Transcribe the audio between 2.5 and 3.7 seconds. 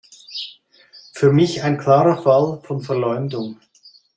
von Verleumdung.